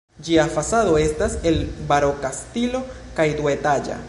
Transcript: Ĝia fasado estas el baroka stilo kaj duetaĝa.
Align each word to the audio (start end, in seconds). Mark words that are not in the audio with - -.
Ĝia 0.27 0.45
fasado 0.53 0.95
estas 1.01 1.35
el 1.51 1.61
baroka 1.93 2.35
stilo 2.41 2.85
kaj 3.21 3.33
duetaĝa. 3.43 3.99